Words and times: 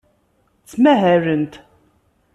Ttmahalent. 0.69 1.53